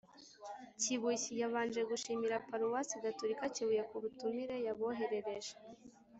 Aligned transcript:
kibuye, 0.81 1.29
yabanje 1.41 1.79
gushimira 1.89 2.43
paruwasi 2.47 2.95
gatolika 3.05 3.43
kibuye 3.55 3.81
ku 3.89 3.95
butumire 4.03 4.55
yaboherereje. 4.67 5.53